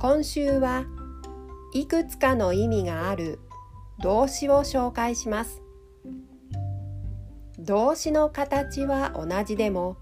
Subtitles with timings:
[0.00, 0.86] 今週は
[1.74, 3.38] いくつかの意味がある
[3.98, 5.60] 動詞を紹介します。
[7.58, 9.98] 動詞の形は同じでも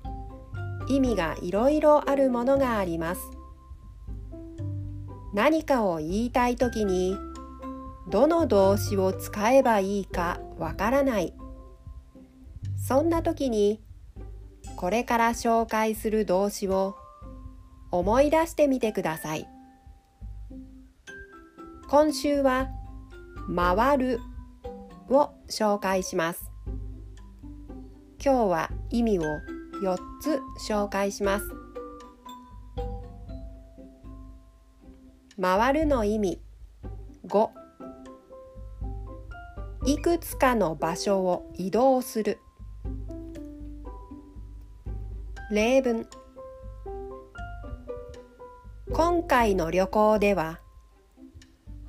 [0.86, 3.22] 意味がいろいろあるものがあります。
[5.34, 7.16] 何かを言いたいときに
[8.08, 11.34] どの動詞を使えばいいかわからない。
[12.76, 13.82] そんな時に
[14.76, 16.94] これから紹介する動詞を
[17.90, 19.48] 思い出してみてください。
[21.90, 22.68] 今週は
[23.56, 24.20] 回る
[25.08, 26.50] を紹介します。
[28.22, 29.22] 今日は意味を
[29.82, 31.46] 4つ紹介します。
[35.40, 36.42] 回るの意味。
[37.26, 37.48] 5
[39.86, 42.38] いくつかの場所を移動する。
[45.50, 46.06] 例文。
[48.92, 50.60] 今回の旅行では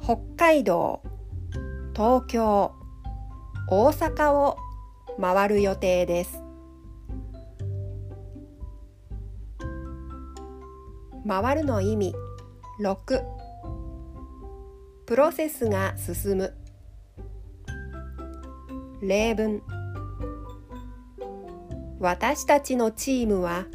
[0.09, 1.03] 北海道
[1.93, 2.73] 東京
[3.69, 4.57] 大阪を
[5.21, 6.41] 回る予定です。
[11.27, 12.15] 回るの意味
[12.81, 13.21] 6
[15.05, 16.55] プロセスが進む。
[19.03, 19.61] 例文。
[21.99, 23.67] 私たちのチームは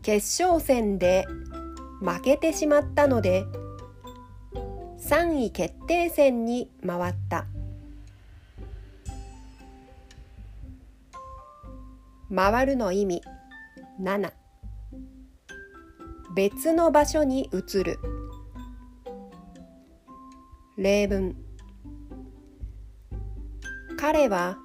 [0.00, 1.26] 決勝戦で
[2.00, 3.44] 負けてしまったので
[5.08, 7.46] 3位決定戦に回った。
[12.34, 13.22] 回るの意味。
[14.00, 14.32] 7
[16.34, 18.00] 別の場所に移る。
[20.76, 21.36] 例文。
[23.96, 24.58] 彼は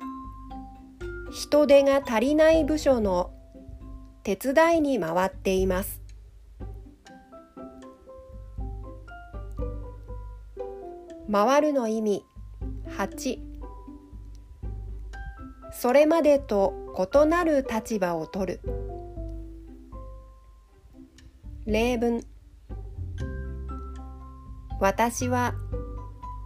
[1.31, 3.31] 人手が足りない部署の
[4.23, 6.00] 手伝いに回っています。
[11.31, 12.25] 回るの意味。
[12.97, 13.39] 8
[15.71, 18.61] それまでと異なる立場を取る。
[21.65, 22.21] 例文。
[24.81, 25.53] 私は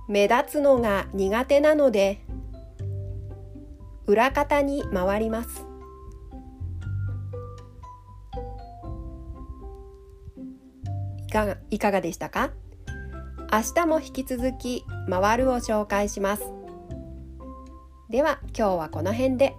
[0.07, 2.21] 目立つのが苦手なので
[4.05, 5.65] 裏方に回ります。
[11.27, 12.51] いかがいかがでしたか？
[13.55, 16.43] 明日も引き続き回るを紹介します
[18.09, 19.55] では今日はこの辺で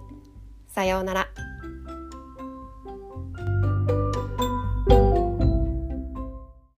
[0.67, 1.46] さようなら。